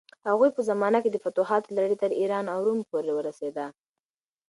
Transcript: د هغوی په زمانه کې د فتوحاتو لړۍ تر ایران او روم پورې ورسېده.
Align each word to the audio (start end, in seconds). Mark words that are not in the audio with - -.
د 0.21 0.23
هغوی 0.31 0.49
په 0.53 0.61
زمانه 0.69 0.99
کې 1.03 1.09
د 1.11 1.17
فتوحاتو 1.23 1.73
لړۍ 1.77 1.95
تر 2.03 2.11
ایران 2.21 2.45
او 2.53 2.59
روم 2.67 2.79
پورې 2.89 3.11
ورسېده. 3.15 3.65